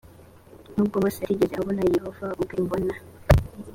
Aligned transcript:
n 0.73 0.75
ubwo 0.83 0.95
mose 1.01 1.19
atigeze 1.21 1.55
abona 1.61 1.81
yehova 1.95 2.25
ubwe 2.41 2.55
imbona 2.61 2.93